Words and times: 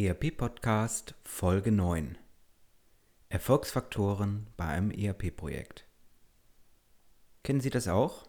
ERP 0.00 0.30
Podcast 0.36 1.16
Folge 1.24 1.72
9 1.72 2.16
Erfolgsfaktoren 3.30 4.46
bei 4.56 4.66
einem 4.66 4.92
ERP-Projekt. 4.92 5.88
Kennen 7.42 7.60
Sie 7.60 7.70
das 7.70 7.88
auch? 7.88 8.28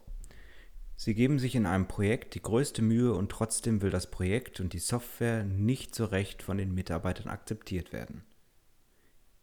Sie 0.96 1.14
geben 1.14 1.38
sich 1.38 1.54
in 1.54 1.68
einem 1.68 1.88
Projekt 1.88 2.34
die 2.34 2.42
größte 2.42 2.82
Mühe 2.82 3.14
und 3.14 3.32
trotzdem 3.32 3.84
will 3.84 3.92
das 3.92 4.10
Projekt 4.10 4.60
und 4.60 4.74
die 4.74 4.80
Software 4.80 5.44
nicht 5.44 5.94
so 5.94 6.06
recht 6.06 6.42
von 6.42 6.58
den 6.58 6.74
Mitarbeitern 6.74 7.28
akzeptiert 7.28 7.94
werden. 7.94 8.24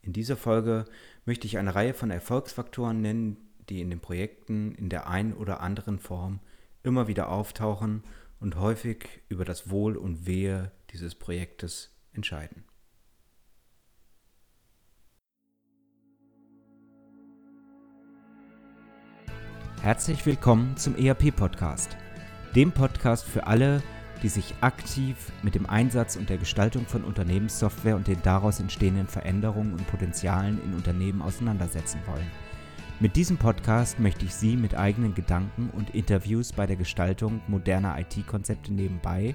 In 0.02 0.12
dieser 0.12 0.36
Folge 0.36 0.86
möchte 1.26 1.46
ich 1.46 1.58
eine 1.58 1.76
Reihe 1.76 1.94
von 1.94 2.10
Erfolgsfaktoren 2.10 3.00
nennen, 3.00 3.36
die 3.68 3.80
in 3.80 3.90
den 3.90 4.00
Projekten 4.00 4.74
in 4.74 4.88
der 4.88 5.08
einen 5.08 5.32
oder 5.32 5.60
anderen 5.60 6.00
Form 6.00 6.40
immer 6.82 7.06
wieder 7.06 7.28
auftauchen 7.28 8.02
und 8.40 8.56
häufig 8.56 9.22
über 9.28 9.44
das 9.44 9.70
Wohl 9.70 9.96
und 9.96 10.26
Wehe 10.26 10.72
dieses 10.90 11.14
Projektes 11.14 11.95
entscheiden. 12.16 12.64
Herzlich 19.82 20.26
willkommen 20.26 20.76
zum 20.76 20.96
ERP-Podcast, 20.96 21.96
dem 22.56 22.72
Podcast 22.72 23.24
für 23.24 23.46
alle, 23.46 23.82
die 24.22 24.28
sich 24.28 24.54
aktiv 24.60 25.30
mit 25.42 25.54
dem 25.54 25.66
Einsatz 25.66 26.16
und 26.16 26.28
der 26.28 26.38
Gestaltung 26.38 26.86
von 26.86 27.04
Unternehmenssoftware 27.04 27.94
und 27.94 28.08
den 28.08 28.20
daraus 28.22 28.58
entstehenden 28.58 29.06
Veränderungen 29.06 29.74
und 29.74 29.86
Potenzialen 29.86 30.60
in 30.64 30.74
Unternehmen 30.74 31.22
auseinandersetzen 31.22 32.00
wollen. 32.06 32.30
Mit 32.98 33.14
diesem 33.14 33.36
Podcast 33.36 34.00
möchte 34.00 34.24
ich 34.24 34.34
Sie 34.34 34.56
mit 34.56 34.74
eigenen 34.74 35.14
Gedanken 35.14 35.70
und 35.74 35.94
Interviews 35.94 36.52
bei 36.52 36.66
der 36.66 36.76
Gestaltung 36.76 37.42
moderner 37.46 37.98
IT-Konzepte 38.00 38.72
nebenbei 38.72 39.34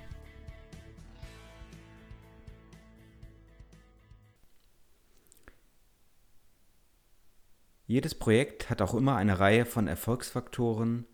Jedes 7.91 8.15
Projekt 8.15 8.69
hat 8.69 8.81
auch 8.81 8.93
immer 8.93 9.17
eine 9.17 9.41
Reihe 9.41 9.65
von 9.65 9.85
Erfolgsfaktoren, 9.89 11.05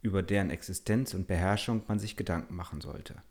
über 0.00 0.22
deren 0.22 0.48
Existenz 0.48 1.12
und 1.12 1.26
Beherrschung 1.26 1.82
man 1.86 1.98
sich 1.98 2.16
Gedanken 2.16 2.56
machen 2.56 2.80
sollte. 2.80 3.22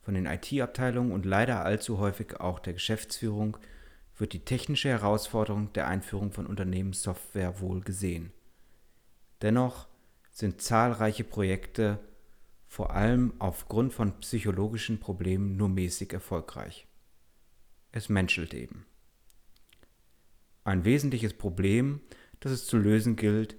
Von 0.00 0.14
den 0.14 0.24
IT-Abteilungen 0.24 1.12
und 1.12 1.26
leider 1.26 1.62
allzu 1.62 1.98
häufig 1.98 2.40
auch 2.40 2.58
der 2.58 2.72
Geschäftsführung 2.72 3.58
wird 4.16 4.32
die 4.32 4.46
technische 4.46 4.88
Herausforderung 4.88 5.74
der 5.74 5.86
Einführung 5.86 6.32
von 6.32 6.46
Unternehmenssoftware 6.46 7.60
wohl 7.60 7.82
gesehen. 7.82 8.32
Dennoch 9.42 9.86
sind 10.30 10.62
zahlreiche 10.62 11.24
Projekte 11.24 11.98
vor 12.66 12.94
allem 12.94 13.34
aufgrund 13.40 13.92
von 13.92 14.18
psychologischen 14.20 15.00
Problemen 15.00 15.58
nur 15.58 15.68
mäßig 15.68 16.14
erfolgreich. 16.14 16.86
Es 17.92 18.08
menschelt 18.08 18.54
eben. 18.54 18.86
Ein 20.64 20.84
wesentliches 20.86 21.34
Problem, 21.34 22.00
das 22.40 22.52
es 22.52 22.66
zu 22.66 22.78
lösen 22.78 23.16
gilt, 23.16 23.56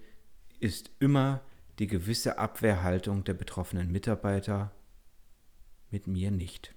ist 0.59 0.89
immer 0.99 1.41
die 1.77 1.87
gewisse 1.87 2.39
Abwehrhaltung 2.39 3.23
der 3.23 3.35
betroffenen 3.35 3.91
Mitarbeiter 3.91 4.71
mit 5.91 6.07
mir 6.07 6.31
nicht. 6.31 6.73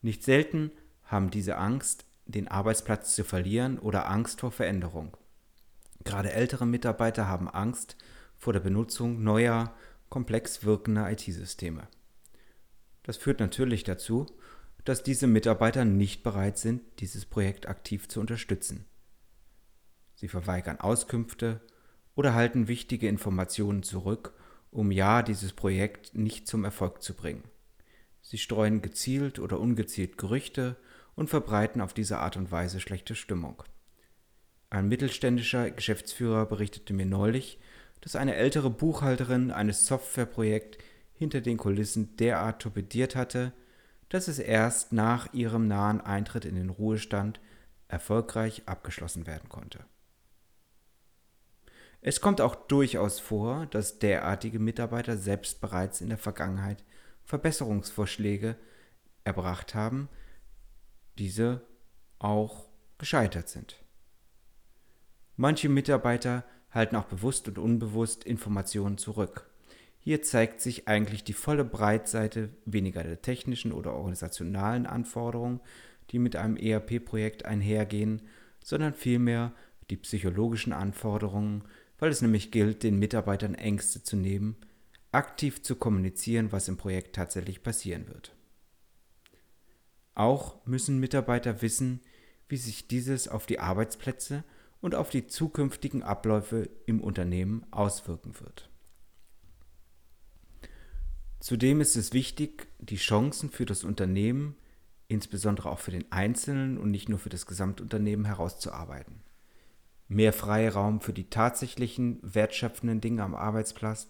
Nicht 0.00 0.24
selten 0.24 0.70
haben 1.02 1.30
diese 1.30 1.56
Angst, 1.56 2.06
den 2.24 2.48
Arbeitsplatz 2.48 3.14
zu 3.14 3.22
verlieren 3.22 3.78
oder 3.78 4.08
Angst 4.08 4.40
vor 4.40 4.50
Veränderung. 4.50 5.16
Gerade 6.04 6.32
ältere 6.32 6.66
Mitarbeiter 6.66 7.28
haben 7.28 7.48
Angst 7.48 7.96
vor 8.36 8.52
der 8.52 8.60
Benutzung 8.60 9.22
neuer, 9.22 9.74
komplex 10.08 10.64
wirkender 10.64 11.10
IT-Systeme. 11.10 11.88
Das 13.02 13.16
führt 13.16 13.40
natürlich 13.40 13.84
dazu, 13.84 14.26
dass 14.86 15.02
diese 15.02 15.26
Mitarbeiter 15.26 15.84
nicht 15.84 16.22
bereit 16.22 16.58
sind, 16.58 16.80
dieses 17.00 17.26
Projekt 17.26 17.68
aktiv 17.68 18.08
zu 18.08 18.20
unterstützen. 18.20 18.86
Sie 20.14 20.28
verweigern 20.28 20.80
Auskünfte 20.80 21.60
oder 22.14 22.34
halten 22.34 22.68
wichtige 22.68 23.08
Informationen 23.08 23.82
zurück, 23.82 24.32
um 24.70 24.92
ja 24.92 25.22
dieses 25.22 25.52
Projekt 25.52 26.14
nicht 26.14 26.46
zum 26.46 26.64
Erfolg 26.64 27.02
zu 27.02 27.14
bringen. 27.14 27.42
Sie 28.22 28.38
streuen 28.38 28.80
gezielt 28.80 29.40
oder 29.40 29.58
ungezielt 29.58 30.18
Gerüchte 30.18 30.76
und 31.16 31.30
verbreiten 31.30 31.80
auf 31.80 31.92
diese 31.92 32.18
Art 32.18 32.36
und 32.36 32.52
Weise 32.52 32.78
schlechte 32.78 33.16
Stimmung. 33.16 33.64
Ein 34.70 34.88
mittelständischer 34.88 35.70
Geschäftsführer 35.72 36.46
berichtete 36.46 36.92
mir 36.92 37.06
neulich, 37.06 37.58
dass 38.02 38.14
eine 38.14 38.36
ältere 38.36 38.70
Buchhalterin 38.70 39.50
eines 39.50 39.86
Softwareprojekt 39.86 40.78
hinter 41.12 41.40
den 41.40 41.56
Kulissen 41.56 42.16
derart 42.16 42.62
torpediert 42.62 43.16
hatte, 43.16 43.52
dass 44.08 44.28
es 44.28 44.38
erst 44.38 44.92
nach 44.92 45.32
ihrem 45.32 45.66
nahen 45.66 46.00
Eintritt 46.00 46.44
in 46.44 46.54
den 46.54 46.70
Ruhestand 46.70 47.40
erfolgreich 47.88 48.62
abgeschlossen 48.66 49.26
werden 49.26 49.48
konnte. 49.48 49.84
Es 52.00 52.20
kommt 52.20 52.40
auch 52.40 52.54
durchaus 52.54 53.18
vor, 53.18 53.66
dass 53.66 53.98
derartige 53.98 54.58
Mitarbeiter 54.58 55.16
selbst 55.16 55.60
bereits 55.60 56.00
in 56.00 56.08
der 56.08 56.18
Vergangenheit 56.18 56.84
Verbesserungsvorschläge 57.24 58.56
erbracht 59.24 59.74
haben, 59.74 60.08
diese 61.18 61.66
auch 62.18 62.68
gescheitert 62.98 63.48
sind. 63.48 63.82
Manche 65.36 65.68
Mitarbeiter 65.68 66.44
halten 66.70 66.96
auch 66.96 67.06
bewusst 67.06 67.48
und 67.48 67.58
unbewusst 67.58 68.24
Informationen 68.24 68.98
zurück. 68.98 69.50
Hier 70.06 70.22
zeigt 70.22 70.60
sich 70.60 70.86
eigentlich 70.86 71.24
die 71.24 71.32
volle 71.32 71.64
Breitseite 71.64 72.50
weniger 72.64 73.02
der 73.02 73.22
technischen 73.22 73.72
oder 73.72 73.92
organisationalen 73.94 74.86
Anforderungen, 74.86 75.58
die 76.10 76.20
mit 76.20 76.36
einem 76.36 76.56
ERP-Projekt 76.56 77.44
einhergehen, 77.44 78.22
sondern 78.62 78.94
vielmehr 78.94 79.52
die 79.90 79.96
psychologischen 79.96 80.72
Anforderungen, 80.72 81.64
weil 81.98 82.12
es 82.12 82.22
nämlich 82.22 82.52
gilt, 82.52 82.84
den 82.84 83.00
Mitarbeitern 83.00 83.56
Ängste 83.56 84.00
zu 84.00 84.14
nehmen, 84.14 84.54
aktiv 85.10 85.62
zu 85.62 85.74
kommunizieren, 85.74 86.52
was 86.52 86.68
im 86.68 86.76
Projekt 86.76 87.16
tatsächlich 87.16 87.64
passieren 87.64 88.06
wird. 88.06 88.32
Auch 90.14 90.64
müssen 90.66 91.00
Mitarbeiter 91.00 91.62
wissen, 91.62 92.00
wie 92.48 92.58
sich 92.58 92.86
dieses 92.86 93.26
auf 93.26 93.44
die 93.46 93.58
Arbeitsplätze 93.58 94.44
und 94.80 94.94
auf 94.94 95.10
die 95.10 95.26
zukünftigen 95.26 96.04
Abläufe 96.04 96.70
im 96.86 97.00
Unternehmen 97.00 97.66
auswirken 97.72 98.38
wird. 98.38 98.70
Zudem 101.40 101.80
ist 101.80 101.96
es 101.96 102.12
wichtig, 102.12 102.68
die 102.78 102.96
Chancen 102.96 103.50
für 103.50 103.66
das 103.66 103.84
Unternehmen, 103.84 104.56
insbesondere 105.08 105.70
auch 105.70 105.78
für 105.78 105.90
den 105.90 106.10
Einzelnen 106.10 106.78
und 106.78 106.90
nicht 106.90 107.08
nur 107.08 107.18
für 107.18 107.28
das 107.28 107.46
Gesamtunternehmen 107.46 108.26
herauszuarbeiten. 108.26 109.22
Mehr 110.08 110.32
Freiraum 110.32 111.00
für 111.00 111.12
die 111.12 111.28
tatsächlichen 111.28 112.20
wertschöpfenden 112.22 113.00
Dinge 113.00 113.22
am 113.22 113.34
Arbeitsplatz, 113.34 114.08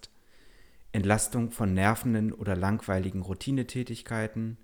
Entlastung 0.91 1.51
von 1.51 1.73
nervenden 1.73 2.31
oder 2.31 2.55
langweiligen 2.55 3.21
Routinetätigkeiten, 3.21 4.57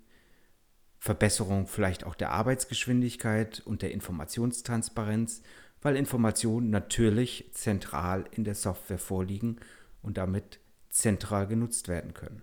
Verbesserung 0.98 1.66
vielleicht 1.66 2.04
auch 2.04 2.14
der 2.14 2.30
Arbeitsgeschwindigkeit 2.30 3.62
und 3.66 3.82
der 3.82 3.92
Informationstransparenz, 3.92 5.42
weil 5.82 5.96
Informationen 5.96 6.70
natürlich 6.70 7.50
zentral 7.52 8.24
in 8.30 8.44
der 8.44 8.54
Software 8.54 8.98
vorliegen 8.98 9.60
und 10.02 10.16
damit 10.16 10.60
zentral 10.88 11.46
genutzt 11.46 11.88
werden 11.88 12.14
können. 12.14 12.42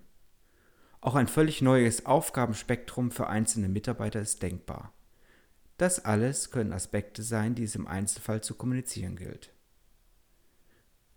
Auch 1.01 1.15
ein 1.15 1.27
völlig 1.27 1.63
neues 1.63 2.05
Aufgabenspektrum 2.05 3.09
für 3.09 3.27
einzelne 3.27 3.69
Mitarbeiter 3.69 4.21
ist 4.21 4.43
denkbar. 4.43 4.93
Das 5.77 6.05
alles 6.05 6.51
können 6.51 6.73
Aspekte 6.73 7.23
sein, 7.23 7.55
die 7.55 7.63
es 7.63 7.75
im 7.75 7.87
Einzelfall 7.87 8.41
zu 8.43 8.53
kommunizieren 8.53 9.15
gilt. 9.15 9.51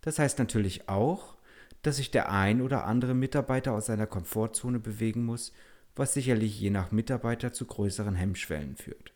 Das 0.00 0.18
heißt 0.18 0.38
natürlich 0.38 0.88
auch, 0.88 1.36
dass 1.82 1.96
sich 1.96 2.10
der 2.10 2.32
ein 2.32 2.62
oder 2.62 2.86
andere 2.86 3.12
Mitarbeiter 3.12 3.72
aus 3.72 3.86
seiner 3.86 4.06
Komfortzone 4.06 4.80
bewegen 4.80 5.26
muss, 5.26 5.52
was 5.94 6.14
sicherlich 6.14 6.58
je 6.58 6.70
nach 6.70 6.90
Mitarbeiter 6.90 7.52
zu 7.52 7.66
größeren 7.66 8.14
Hemmschwellen 8.14 8.76
führt. 8.76 9.12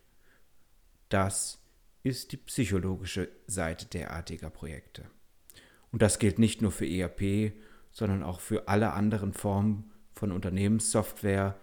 Das 1.09 1.59
ist 2.03 2.31
die 2.31 2.37
psychologische 2.37 3.29
Seite 3.47 3.87
derartiger 3.87 4.51
Projekte. 4.51 5.05
Und 5.91 6.03
das 6.03 6.19
gilt 6.19 6.37
nicht 6.37 6.61
nur 6.61 6.71
für 6.71 6.87
ERP, 6.87 7.53
sondern 7.91 8.21
auch 8.21 8.39
für 8.39 8.67
alle 8.67 8.93
anderen 8.93 9.33
Formen 9.33 9.91
von 10.19 10.31
Unternehmenssoftware, 10.33 11.57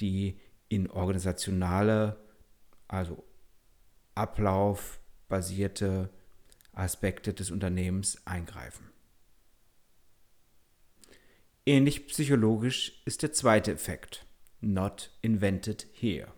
die 0.00 0.40
in 0.68 0.90
organisationale, 0.90 2.18
also 2.88 3.24
ablaufbasierte 4.16 6.10
Aspekte 6.72 7.32
des 7.32 7.52
Unternehmens 7.52 8.26
eingreifen. 8.26 8.90
Ähnlich 11.64 12.08
psychologisch 12.08 13.00
ist 13.04 13.22
der 13.22 13.32
zweite 13.32 13.72
Effekt. 13.72 14.26
Not 14.60 15.16
invented 15.22 15.86
here. 15.92 16.32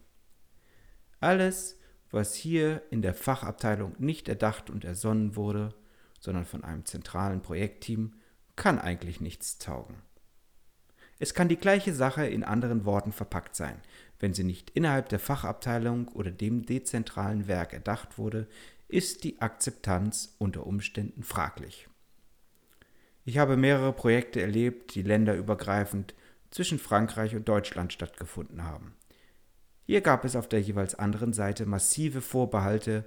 Alles, 1.21 1.79
was 2.11 2.35
hier 2.35 2.83
in 2.91 3.01
der 3.01 3.15
Fachabteilung 3.15 3.95
nicht 3.99 4.29
erdacht 4.29 4.69
und 4.69 4.85
ersonnen 4.85 5.37
wurde, 5.37 5.75
sondern 6.21 6.45
von 6.45 6.65
einem 6.65 6.85
zentralen 6.85 7.41
Projektteam, 7.41 8.15
kann 8.57 8.79
eigentlich 8.79 9.21
nichts 9.23 9.59
taugen. 9.59 10.03
Es 11.23 11.35
kann 11.35 11.47
die 11.47 11.57
gleiche 11.57 11.95
Sache 11.95 12.27
in 12.27 12.43
anderen 12.43 12.85
Worten 12.85 13.13
verpackt 13.13 13.55
sein. 13.55 13.81
Wenn 14.19 14.35
sie 14.35 14.43
nicht 14.43 14.71
innerhalb 14.71 15.09
der 15.09 15.21
Fachabteilung 15.21 16.09
oder 16.09 16.33
dem 16.33 16.67
dezentralen 16.67 17.47
Werk 17.47 17.73
erdacht 17.73 18.19
wurde, 18.19 18.49
ist 18.89 19.23
die 19.23 19.41
Akzeptanz 19.41 20.35
unter 20.39 20.67
Umständen 20.67 21.23
fraglich. 21.23 21.89
Ich 23.25 23.39
habe 23.39 23.57
mehrere 23.57 23.93
Projekte 23.93 24.41
erlebt, 24.41 24.97
die 24.97 25.03
länderübergreifend 25.03 26.13
zwischen 26.51 26.81
Frankreich 26.81 27.37
und 27.37 27.49
Deutschland 27.49 27.93
stattgefunden 27.93 28.65
haben. 28.65 28.97
Hier 29.87 30.01
gab 30.01 30.25
es 30.25 30.35
auf 30.35 30.49
der 30.49 30.61
jeweils 30.61 30.97
anderen 30.97 31.33
Seite 31.33 31.67
massive 31.67 32.21
Vorbehalte 32.21 33.05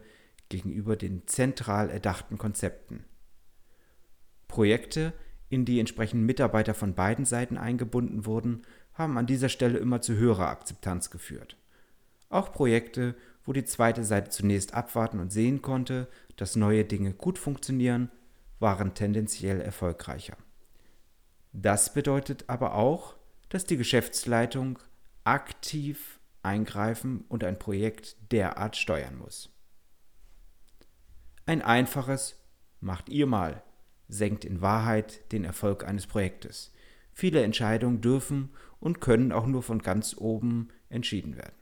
gegenüber 0.48 0.96
den 0.96 1.28
zentral 1.28 1.90
erdachten 1.90 2.38
Konzepten. 2.38 3.04
Projekte, 4.48 5.12
in 5.56 5.64
die 5.64 5.80
entsprechend 5.80 6.24
Mitarbeiter 6.24 6.74
von 6.74 6.94
beiden 6.94 7.24
Seiten 7.24 7.58
eingebunden 7.58 8.26
wurden, 8.26 8.64
haben 8.94 9.18
an 9.18 9.26
dieser 9.26 9.48
Stelle 9.48 9.78
immer 9.78 10.02
zu 10.02 10.16
höherer 10.16 10.50
Akzeptanz 10.50 11.10
geführt. 11.10 11.58
Auch 12.30 12.52
Projekte, 12.52 13.16
wo 13.46 13.54
die 13.54 13.64
zweite 13.64 14.04
Seite 14.04 14.30
zunächst 14.32 14.74
abwarten 14.74 15.20
und 15.20 15.32
sehen 15.32 15.62
konnte, 15.62 16.10
dass 16.36 16.58
neue 16.58 16.84
Dinge 16.84 17.14
gut 17.14 17.40
funktionieren, 17.40 18.12
waren 18.60 18.94
tendenziell 18.94 19.62
erfolgreicher. 19.62 20.36
Das 21.54 21.94
bedeutet 21.94 22.44
aber 22.48 22.76
auch, 22.76 23.16
dass 23.48 23.66
die 23.66 23.78
Geschäftsleitung 23.78 24.78
aktiv 25.24 26.20
eingreifen 26.44 27.24
und 27.30 27.46
ein 27.46 27.58
Projekt 27.58 28.18
derart 28.34 28.76
steuern 28.76 29.18
muss. 29.18 29.50
Ein 31.46 31.62
einfaches 31.62 32.42
Macht 32.82 33.08
ihr 33.08 33.26
mal 33.26 33.64
senkt 34.08 34.46
in 34.46 34.62
Wahrheit 34.62 35.32
den 35.32 35.44
Erfolg 35.44 35.86
eines 35.86 36.08
Projektes. 36.08 36.72
Viele 37.14 37.44
Entscheidungen 37.44 38.02
dürfen 38.02 38.50
und 38.80 39.02
können 39.02 39.32
auch 39.32 39.48
nur 39.48 39.64
von 39.64 39.82
ganz 39.82 40.16
oben 40.18 40.70
entschieden 40.90 41.38
werden. 41.38 41.56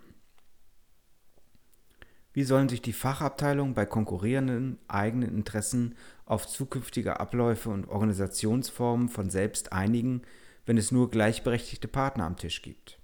Wie 2.34 2.44
sollen 2.44 2.68
sich 2.68 2.82
die 2.82 2.94
Fachabteilungen 2.94 3.76
bei 3.76 3.86
konkurrierenden 3.86 4.80
eigenen 4.88 5.36
Interessen 5.36 5.96
auf 6.26 6.48
zukünftige 6.48 7.20
Abläufe 7.20 7.70
und 7.70 7.88
Organisationsformen 7.88 9.08
von 9.08 9.30
selbst 9.30 9.72
einigen, 9.72 10.24
wenn 10.66 10.78
es 10.78 10.92
nur 10.92 11.12
gleichberechtigte 11.12 11.88
Partner 11.88 12.26
am 12.26 12.36
Tisch 12.36 12.64
gibt? 12.64 13.00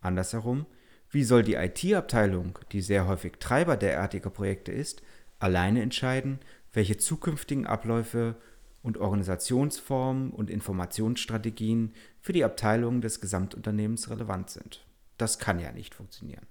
Andersherum, 0.00 0.66
wie 1.08 1.22
soll 1.22 1.44
die 1.44 1.54
IT-Abteilung, 1.54 2.58
die 2.72 2.80
sehr 2.80 3.06
häufig 3.06 3.34
Treiber 3.38 3.76
derartiger 3.76 4.30
Projekte 4.30 4.72
ist, 4.72 5.00
alleine 5.38 5.80
entscheiden, 5.80 6.40
welche 6.74 6.96
zukünftigen 6.98 7.66
Abläufe 7.66 8.36
und 8.82 8.98
Organisationsformen 8.98 10.30
und 10.30 10.50
Informationsstrategien 10.50 11.94
für 12.20 12.32
die 12.32 12.44
Abteilungen 12.44 13.00
des 13.00 13.20
Gesamtunternehmens 13.20 14.10
relevant 14.10 14.50
sind? 14.50 14.86
Das 15.16 15.38
kann 15.38 15.60
ja 15.60 15.72
nicht 15.72 15.94
funktionieren. 15.94 16.46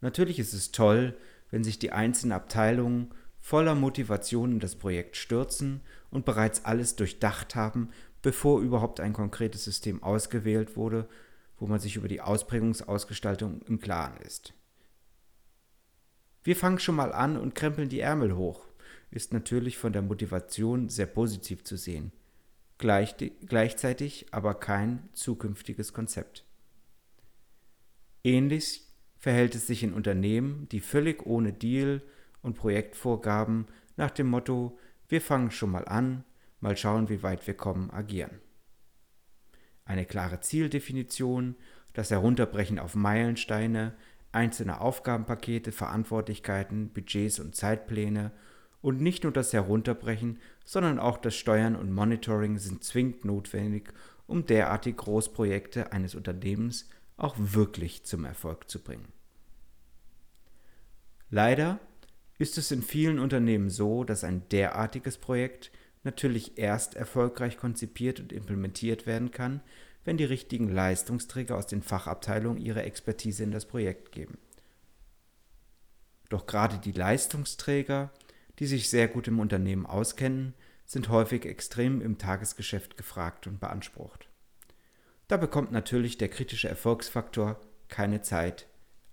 Natürlich 0.00 0.38
ist 0.38 0.52
es 0.52 0.70
toll, 0.70 1.16
wenn 1.50 1.64
sich 1.64 1.78
die 1.78 1.92
einzelnen 1.92 2.32
Abteilungen 2.32 3.12
voller 3.40 3.74
Motivation 3.74 4.52
in 4.52 4.60
das 4.60 4.76
Projekt 4.76 5.16
stürzen 5.16 5.80
und 6.10 6.24
bereits 6.24 6.64
alles 6.64 6.96
durchdacht 6.96 7.54
haben, 7.54 7.90
bevor 8.22 8.60
überhaupt 8.60 9.00
ein 9.00 9.14
konkretes 9.14 9.64
System 9.64 10.02
ausgewählt 10.02 10.76
wurde, 10.76 11.08
wo 11.58 11.66
man 11.66 11.80
sich 11.80 11.96
über 11.96 12.08
die 12.08 12.20
Ausprägungsausgestaltung 12.20 13.62
im 13.62 13.80
Klaren 13.80 14.18
ist. 14.18 14.54
Wir 16.42 16.56
fangen 16.56 16.78
schon 16.78 16.96
mal 16.96 17.12
an 17.12 17.36
und 17.36 17.54
krempeln 17.54 17.88
die 17.88 18.00
Ärmel 18.00 18.34
hoch, 18.34 18.69
ist 19.10 19.32
natürlich 19.32 19.78
von 19.78 19.92
der 19.92 20.02
Motivation 20.02 20.88
sehr 20.88 21.06
positiv 21.06 21.64
zu 21.64 21.76
sehen, 21.76 22.12
Gleich, 22.78 23.14
gleichzeitig 23.44 24.26
aber 24.30 24.54
kein 24.54 25.10
zukünftiges 25.12 25.92
Konzept. 25.92 26.46
Ähnlich 28.24 28.86
verhält 29.18 29.54
es 29.54 29.66
sich 29.66 29.82
in 29.82 29.92
Unternehmen, 29.92 30.66
die 30.70 30.80
völlig 30.80 31.26
ohne 31.26 31.52
Deal 31.52 32.00
und 32.40 32.56
Projektvorgaben 32.56 33.66
nach 33.96 34.10
dem 34.10 34.28
Motto 34.28 34.78
wir 35.10 35.20
fangen 35.20 35.50
schon 35.50 35.70
mal 35.70 35.86
an, 35.86 36.24
mal 36.60 36.76
schauen, 36.76 37.08
wie 37.08 37.24
weit 37.24 37.44
wir 37.48 37.54
kommen, 37.54 37.90
agieren. 37.90 38.38
Eine 39.84 40.06
klare 40.06 40.40
Zieldefinition, 40.40 41.56
das 41.94 42.12
Herunterbrechen 42.12 42.78
auf 42.78 42.94
Meilensteine, 42.94 43.96
einzelne 44.30 44.80
Aufgabenpakete, 44.80 45.72
Verantwortlichkeiten, 45.72 46.90
Budgets 46.92 47.40
und 47.40 47.56
Zeitpläne 47.56 48.30
und 48.82 49.00
nicht 49.00 49.24
nur 49.24 49.32
das 49.32 49.52
Herunterbrechen, 49.52 50.38
sondern 50.64 50.98
auch 50.98 51.18
das 51.18 51.34
Steuern 51.34 51.76
und 51.76 51.92
Monitoring 51.92 52.58
sind 52.58 52.84
zwingend 52.84 53.24
notwendig, 53.24 53.92
um 54.26 54.46
derartig 54.46 54.96
Großprojekte 54.96 55.92
eines 55.92 56.14
Unternehmens 56.14 56.88
auch 57.16 57.34
wirklich 57.38 58.04
zum 58.04 58.24
Erfolg 58.24 58.70
zu 58.70 58.82
bringen. 58.82 59.12
Leider 61.28 61.78
ist 62.38 62.56
es 62.56 62.70
in 62.70 62.82
vielen 62.82 63.18
Unternehmen 63.18 63.68
so, 63.68 64.04
dass 64.04 64.24
ein 64.24 64.48
derartiges 64.48 65.18
Projekt 65.18 65.70
natürlich 66.02 66.56
erst 66.56 66.94
erfolgreich 66.94 67.58
konzipiert 67.58 68.18
und 68.18 68.32
implementiert 68.32 69.06
werden 69.06 69.30
kann, 69.30 69.60
wenn 70.04 70.16
die 70.16 70.24
richtigen 70.24 70.68
Leistungsträger 70.72 71.56
aus 71.56 71.66
den 71.66 71.82
Fachabteilungen 71.82 72.60
ihre 72.60 72.82
Expertise 72.82 73.42
in 73.42 73.50
das 73.50 73.66
Projekt 73.66 74.12
geben. 74.12 74.38
Doch 76.30 76.46
gerade 76.46 76.78
die 76.78 76.92
Leistungsträger, 76.92 78.10
die 78.60 78.66
sich 78.66 78.90
sehr 78.90 79.08
gut 79.08 79.26
im 79.26 79.40
Unternehmen 79.40 79.86
auskennen, 79.86 80.54
sind 80.84 81.08
häufig 81.08 81.46
extrem 81.46 82.00
im 82.02 82.18
Tagesgeschäft 82.18 82.96
gefragt 82.96 83.46
und 83.46 83.58
beansprucht. 83.58 84.28
Da 85.28 85.36
bekommt 85.36 85.72
natürlich 85.72 86.18
der 86.18 86.28
kritische 86.28 86.68
Erfolgsfaktor 86.68 87.58
keine 87.88 88.20
Zeit, 88.20 88.66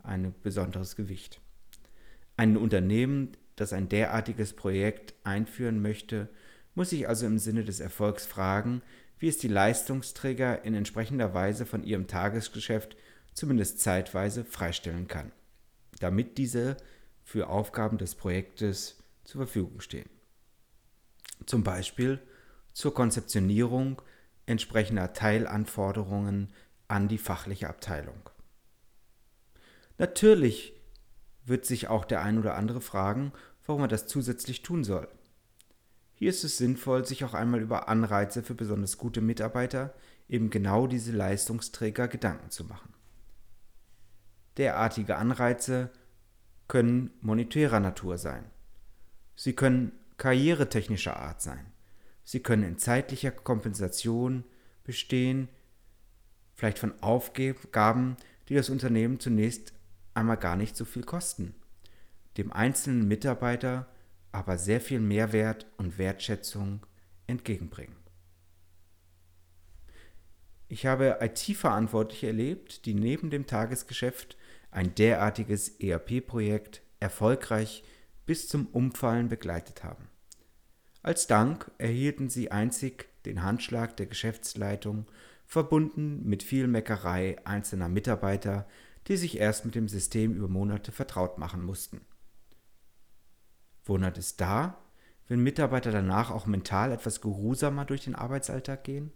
ein 0.04 0.36
besonderes 0.44 0.96
Gewicht. 0.96 1.40
Ein 2.36 2.58
Unternehmen, 2.58 3.32
das 3.56 3.74
ein 3.74 3.90
derartiges 3.90 4.54
Projekt 4.54 5.14
einführen 5.24 5.82
möchte, 5.82 6.30
muss 6.76 6.90
sich 6.90 7.08
also 7.08 7.26
im 7.26 7.40
Sinne 7.40 7.64
des 7.64 7.80
Erfolgs 7.80 8.26
fragen, 8.26 8.82
wie 9.18 9.30
es 9.30 9.38
die 9.38 9.48
Leistungsträger 9.48 10.64
in 10.64 10.74
entsprechender 10.76 11.34
Weise 11.34 11.66
von 11.66 11.84
ihrem 11.84 12.08
Tagesgeschäft 12.08 12.98
zumindest 13.34 13.80
zeitweise 13.80 14.44
freistellen 14.44 15.08
kann, 15.08 15.32
damit 16.00 16.38
diese 16.38 16.78
für 17.24 17.48
Aufgaben 17.50 17.98
des 17.98 18.16
Projektes 18.16 18.98
zur 19.28 19.42
Verfügung 19.42 19.82
stehen. 19.82 20.10
Zum 21.46 21.64
Beispiel 21.64 22.20
zur 22.74 22.94
Konzeptionierung 22.94 24.02
entsprechender 24.46 25.14
Teilanforderungen 25.14 26.54
an 26.88 27.10
die 27.10 27.18
fachliche 27.18 27.68
Abteilung. 27.68 28.30
Natürlich 29.98 30.74
wird 31.44 31.66
sich 31.66 31.90
auch 31.90 32.06
der 32.06 32.22
ein 32.22 32.38
oder 32.40 32.56
andere 32.56 32.80
fragen, 32.80 33.34
warum 33.66 33.82
er 33.82 33.88
das 33.90 34.08
zusätzlich 34.08 34.62
tun 34.62 34.86
soll. 34.86 35.08
Hier 36.14 36.30
ist 36.30 36.44
es 36.44 36.58
sinnvoll, 36.58 37.06
sich 37.06 37.26
auch 37.26 37.34
einmal 37.34 37.62
über 37.62 37.90
Anreize 37.90 38.44
für 38.44 38.56
besonders 38.56 38.98
gute 38.98 39.22
Mitarbeiter, 39.22 39.94
eben 40.30 40.50
genau 40.50 40.88
diese 40.88 41.12
Leistungsträger, 41.12 42.08
Gedanken 42.08 42.50
zu 42.50 42.64
machen. 42.64 42.94
Derartige 44.56 45.18
Anreize 45.18 45.92
können 46.68 47.12
monetärer 47.22 47.80
Natur 47.80 48.18
sein. 48.18 48.46
Sie 49.38 49.54
können 49.54 49.92
karrieretechnischer 50.18 51.16
Art 51.16 51.42
sein. 51.42 51.72
Sie 52.24 52.42
können 52.42 52.64
in 52.64 52.78
zeitlicher 52.78 53.32
Kompensation 53.32 54.44
bestehen, 54.84 55.48
vielleicht 56.56 56.80
von 56.80 57.02
Aufgaben, 57.02 58.18
die 58.50 58.56
das 58.56 58.70
Unternehmen 58.70 59.20
zunächst 59.20 59.74
einmal 60.14 60.38
gar 60.38 60.56
nicht 60.56 60.76
so 60.76 60.84
viel 60.84 61.04
kosten, 61.04 61.56
dem 62.38 62.52
einzelnen 62.52 63.08
Mitarbeiter 63.08 63.88
aber 64.32 64.58
sehr 64.58 64.82
viel 64.82 65.00
Mehrwert 65.00 65.68
und 65.78 65.98
Wertschätzung 65.98 66.86
entgegenbringen. 67.28 67.96
Ich 70.68 70.86
habe 70.86 71.20
IT-Verantwortliche 71.22 72.28
erlebt, 72.28 72.86
die 72.86 72.94
neben 72.94 73.30
dem 73.30 73.46
Tagesgeschäft 73.46 74.36
ein 74.72 74.96
derartiges 74.96 75.70
ERP-Projekt 75.80 76.82
erfolgreich 77.00 77.84
bis 78.28 78.48
zum 78.48 78.68
Umfallen 78.68 79.30
begleitet 79.30 79.84
haben. 79.84 80.08
Als 81.02 81.26
Dank 81.26 81.72
erhielten 81.80 82.30
sie 82.30 82.52
einzig 82.52 83.10
den 83.26 83.42
Handschlag 83.42 83.98
der 83.98 84.06
Geschäftsleitung, 84.06 85.08
verbunden 85.46 86.28
mit 86.28 86.44
viel 86.44 86.68
Meckerei 86.68 87.38
einzelner 87.46 87.88
Mitarbeiter, 87.88 88.68
die 89.08 89.16
sich 89.16 89.38
erst 89.38 89.66
mit 89.66 89.74
dem 89.76 89.88
System 89.88 90.36
über 90.36 90.50
Monate 90.50 90.92
vertraut 90.92 91.38
machen 91.38 91.64
mussten. 91.64 92.02
Wundert 93.86 94.18
es 94.18 94.36
da, 94.36 94.78
wenn 95.30 95.40
Mitarbeiter 95.42 95.92
danach 95.92 96.30
auch 96.30 96.46
mental 96.46 96.92
etwas 96.92 97.22
geruhsamer 97.22 97.86
durch 97.86 98.04
den 98.04 98.16
Arbeitsalltag 98.16 98.84
gehen? 98.84 99.14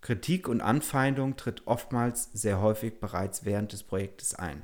Kritik 0.00 0.46
und 0.46 0.60
Anfeindung 0.60 1.36
tritt 1.36 1.66
oftmals 1.66 2.30
sehr 2.32 2.60
häufig 2.60 3.00
bereits 3.00 3.44
während 3.44 3.72
des 3.72 3.82
Projektes 3.82 4.36
ein. 4.36 4.62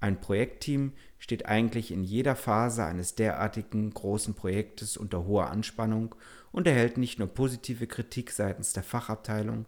Ein 0.00 0.20
Projektteam 0.20 0.94
steht 1.18 1.46
eigentlich 1.46 1.92
in 1.92 2.02
jeder 2.02 2.34
Phase 2.34 2.84
eines 2.84 3.14
derartigen 3.14 3.90
großen 3.92 4.34
Projektes 4.34 4.96
unter 4.96 5.26
hoher 5.26 5.50
Anspannung 5.50 6.14
und 6.52 6.66
erhält 6.66 6.96
nicht 6.96 7.18
nur 7.18 7.28
positive 7.28 7.86
Kritik 7.86 8.30
seitens 8.30 8.72
der 8.72 8.82
Fachabteilung, 8.82 9.66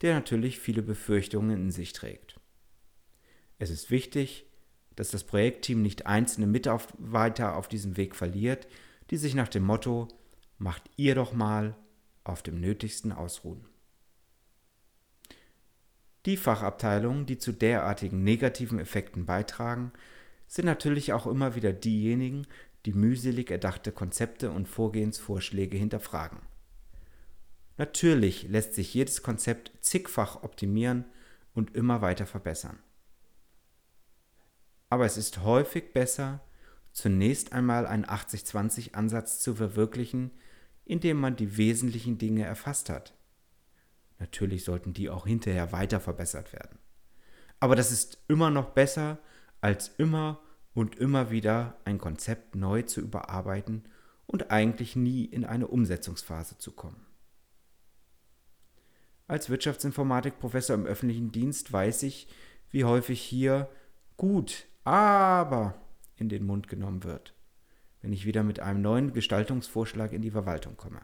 der 0.00 0.14
natürlich 0.14 0.58
viele 0.58 0.82
Befürchtungen 0.82 1.60
in 1.60 1.70
sich 1.70 1.92
trägt. 1.92 2.40
Es 3.58 3.70
ist 3.70 3.90
wichtig, 3.90 4.46
dass 4.96 5.10
das 5.10 5.24
Projektteam 5.24 5.82
nicht 5.82 6.06
einzelne 6.06 6.46
Mitarbeiter 6.46 7.56
auf 7.56 7.68
diesem 7.68 7.98
Weg 7.98 8.16
verliert, 8.16 8.66
die 9.10 9.18
sich 9.18 9.34
nach 9.34 9.48
dem 9.48 9.64
Motto 9.64 10.08
Macht 10.58 10.84
ihr 10.96 11.14
doch 11.14 11.34
mal 11.34 11.76
auf 12.24 12.42
dem 12.42 12.60
Nötigsten 12.62 13.12
ausruhen. 13.12 13.66
Die 16.26 16.36
Fachabteilungen, 16.36 17.24
die 17.24 17.38
zu 17.38 17.52
derartigen 17.52 18.22
negativen 18.22 18.78
Effekten 18.78 19.24
beitragen, 19.24 19.92
sind 20.46 20.66
natürlich 20.66 21.12
auch 21.12 21.26
immer 21.26 21.54
wieder 21.54 21.72
diejenigen, 21.72 22.46
die 22.84 22.92
mühselig 22.92 23.50
erdachte 23.50 23.92
Konzepte 23.92 24.50
und 24.50 24.68
Vorgehensvorschläge 24.68 25.76
hinterfragen. 25.76 26.40
Natürlich 27.78 28.48
lässt 28.48 28.74
sich 28.74 28.92
jedes 28.92 29.22
Konzept 29.22 29.72
zigfach 29.80 30.42
optimieren 30.42 31.04
und 31.54 31.74
immer 31.74 32.02
weiter 32.02 32.26
verbessern 32.26 32.78
aber 34.88 35.04
es 35.04 35.16
ist 35.16 35.42
häufig 35.42 35.92
besser, 35.92 36.40
zunächst 36.92 37.52
einmal 37.52 37.86
einen 37.86 38.06
80-20-Ansatz 38.06 39.40
zu 39.40 39.54
verwirklichen, 39.54 40.30
indem 40.84 41.18
man 41.18 41.36
die 41.36 41.56
wesentlichen 41.56 42.18
Dinge 42.18 42.44
erfasst 42.44 42.88
hat. 42.88 43.12
Natürlich 44.18 44.64
sollten 44.64 44.92
die 44.92 45.10
auch 45.10 45.26
hinterher 45.26 45.72
weiter 45.72 46.00
verbessert 46.00 46.52
werden. 46.52 46.78
Aber 47.60 47.76
das 47.76 47.92
ist 47.92 48.18
immer 48.28 48.50
noch 48.50 48.70
besser, 48.70 49.18
als 49.60 49.88
immer 49.88 50.40
und 50.74 50.96
immer 50.96 51.30
wieder 51.30 51.76
ein 51.84 51.98
Konzept 51.98 52.54
neu 52.54 52.82
zu 52.82 53.00
überarbeiten 53.00 53.84
und 54.26 54.50
eigentlich 54.50 54.96
nie 54.96 55.24
in 55.24 55.44
eine 55.44 55.68
Umsetzungsphase 55.68 56.58
zu 56.58 56.72
kommen. 56.72 57.06
Als 59.28 59.50
Wirtschaftsinformatikprofessor 59.50 60.74
im 60.74 60.86
öffentlichen 60.86 61.32
Dienst 61.32 61.72
weiß 61.72 62.04
ich, 62.04 62.28
wie 62.70 62.84
häufig 62.84 63.20
hier 63.20 63.68
gut 64.16 64.66
aber 64.84 65.74
in 66.16 66.28
den 66.28 66.46
Mund 66.46 66.68
genommen 66.68 67.02
wird, 67.02 67.34
wenn 68.02 68.12
ich 68.12 68.24
wieder 68.24 68.44
mit 68.44 68.60
einem 68.60 68.82
neuen 68.82 69.12
Gestaltungsvorschlag 69.12 70.12
in 70.12 70.22
die 70.22 70.30
Verwaltung 70.30 70.76
komme. 70.76 71.00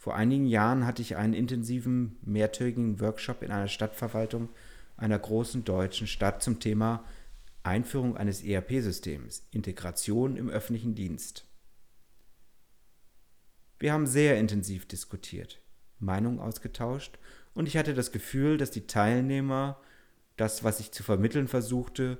Vor 0.00 0.14
einigen 0.14 0.46
Jahren 0.46 0.86
hatte 0.86 1.02
ich 1.02 1.16
einen 1.16 1.34
intensiven, 1.34 2.16
mehrtägigen 2.22 3.00
Workshop 3.00 3.42
in 3.42 3.50
einer 3.50 3.68
Stadtverwaltung 3.68 4.48
einer 4.96 5.18
großen 5.18 5.62
deutschen 5.62 6.06
Stadt 6.06 6.42
zum 6.42 6.58
Thema 6.58 7.04
Einführung 7.64 8.16
eines 8.16 8.42
ERP-Systems, 8.42 9.46
Integration 9.50 10.38
im 10.38 10.48
öffentlichen 10.48 10.94
Dienst. 10.94 11.44
Wir 13.78 13.92
haben 13.92 14.06
sehr 14.06 14.38
intensiv 14.38 14.88
diskutiert, 14.88 15.60
Meinungen 15.98 16.40
ausgetauscht 16.40 17.18
und 17.52 17.66
ich 17.66 17.76
hatte 17.76 17.92
das 17.92 18.10
Gefühl, 18.10 18.56
dass 18.56 18.70
die 18.70 18.86
Teilnehmer 18.86 19.78
das, 20.38 20.64
was 20.64 20.80
ich 20.80 20.92
zu 20.92 21.02
vermitteln 21.02 21.46
versuchte, 21.46 22.16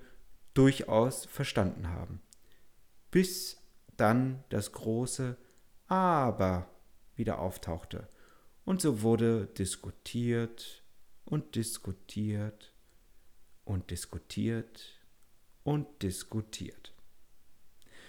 durchaus 0.53 1.25
verstanden 1.25 1.89
haben. 1.89 2.21
Bis 3.11 3.57
dann 3.97 4.45
das 4.51 4.73
große 4.73 5.39
Aber 5.87 6.69
wieder 7.21 7.39
auftauchte. 7.39 8.09
Und 8.65 8.81
so 8.81 9.03
wurde 9.03 9.47
diskutiert 9.47 10.83
und 11.25 11.55
diskutiert 11.55 12.73
und 13.65 13.91
diskutiert 13.91 14.99
und 15.63 15.87
diskutiert. 16.03 16.93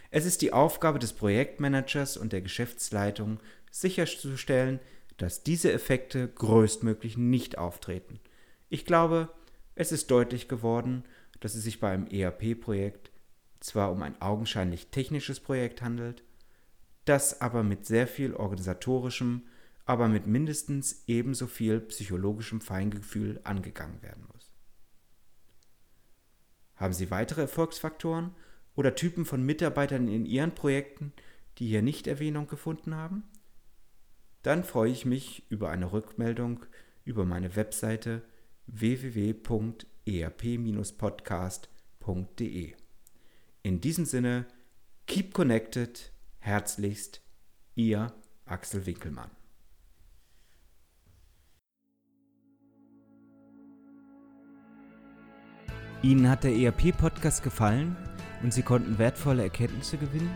Es 0.10 0.26
ist 0.26 0.42
die 0.42 0.52
Aufgabe 0.52 0.98
des 0.98 1.14
Projektmanagers 1.14 2.18
und 2.18 2.34
der 2.34 2.42
Geschäftsleitung 2.42 3.40
sicherzustellen, 3.70 4.80
dass 5.18 5.44
diese 5.44 5.72
Effekte 5.72 6.28
größtmöglich 6.28 7.18
nicht 7.18 7.58
auftreten. 7.58 8.20
Ich 8.70 8.86
glaube, 8.86 9.30
es 9.76 9.92
ist 9.92 10.10
deutlich 10.10 10.48
geworden, 10.48 11.04
dass 11.40 11.56
es 11.56 11.64
sich 11.64 11.80
bei 11.80 11.92
einem 11.92 12.08
ERP-Projekt 12.08 13.12
zwar 13.60 13.92
um 13.92 14.02
ein 14.02 14.20
augenscheinlich 14.22 14.88
technisches 14.88 15.40
Projekt 15.40 15.82
handelt, 15.82 16.24
das 17.06 17.42
aber 17.42 17.64
mit 17.64 17.86
sehr 17.86 18.08
viel 18.08 18.34
organisatorischem, 18.34 19.44
aber 19.86 20.08
mit 20.08 20.28
mindestens 20.28 21.04
ebenso 21.08 21.48
viel 21.48 21.80
psychologischem 21.82 22.62
Feingefühl 22.62 23.42
angegangen 23.44 24.02
werden 24.02 24.26
muss. 24.32 24.54
Haben 26.76 26.94
Sie 26.94 27.12
weitere 27.12 27.42
Erfolgsfaktoren 27.42 28.34
oder 28.76 28.96
Typen 28.96 29.26
von 29.26 29.44
Mitarbeitern 29.44 30.08
in 30.08 30.26
Ihren 30.26 30.56
Projekten, 30.56 31.14
die 31.58 31.68
hier 31.68 31.82
nicht 31.82 32.08
Erwähnung 32.08 32.48
gefunden 32.48 32.96
haben? 32.96 33.24
Dann 34.44 34.64
freue 34.64 34.92
ich 34.92 35.06
mich 35.06 35.46
über 35.50 35.70
eine 35.70 35.92
Rückmeldung 35.92 36.66
über 37.04 37.26
meine 37.26 37.56
Webseite 37.56 38.22
www 38.68 39.34
erp-podcast.de. 40.06 42.74
In 43.64 43.82
diesem 43.82 44.06
Sinne, 44.06 44.46
keep 45.06 45.34
connected, 45.34 46.14
herzlichst, 46.42 47.22
Ihr 47.76 48.12
Axel 48.46 48.86
Winkelmann. 48.86 49.32
Ihnen 56.02 56.28
hat 56.28 56.44
der 56.44 56.56
ERP-Podcast 56.56 57.44
gefallen 57.44 57.96
und 58.42 58.54
Sie 58.54 58.64
konnten 58.64 58.98
wertvolle 58.98 59.44
Erkenntnisse 59.44 59.98
gewinnen? 59.98 60.32